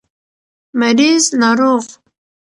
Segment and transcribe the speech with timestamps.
[0.79, 1.85] مريض √ ناروغ